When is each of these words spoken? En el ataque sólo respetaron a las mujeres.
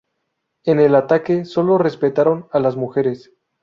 En 0.65 0.79
el 0.79 0.95
ataque 0.95 1.45
sólo 1.45 1.77
respetaron 1.77 2.47
a 2.51 2.57
las 2.59 2.75
mujeres. 2.75 3.31